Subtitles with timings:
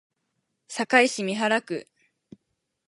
[0.67, 1.87] 堺市美原区